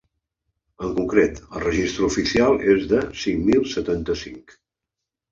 En 0.85 0.93
concret, 0.99 1.41
el 1.57 1.61
registre 1.63 2.07
oficial 2.07 2.57
és 2.75 2.87
de 2.93 3.01
cinc 3.25 3.43
mil 3.51 3.61
setanta-cinc. 3.75 4.57